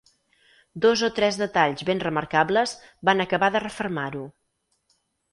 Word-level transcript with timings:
Dos 0.83 1.01
o 1.07 1.09
tres 1.17 1.35
detalls 1.41 1.83
ben 1.89 2.01
remarcables 2.03 2.73
van 3.11 3.21
acabar 3.25 3.51
de 3.57 3.61
refermar-ho. 3.65 4.23